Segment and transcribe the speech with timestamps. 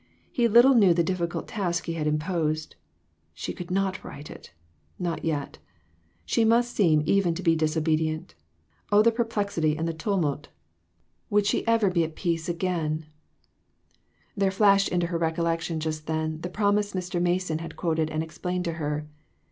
[0.31, 2.75] He little knew the difficult task he had imposed.
[3.35, 4.51] She could not write it!
[4.97, 5.59] Not yet.
[6.25, 8.33] She must seem even to be disobedient.
[8.91, 10.47] Oh, the perplexity and the tumult!
[11.29, 12.61] Would she ever be at peace THREE OF US.
[12.65, 13.07] 389 again?
[14.35, 17.21] There flashed into her recollection just then, the promise Mr.
[17.21, 19.07] Mason had quoted and explained to her.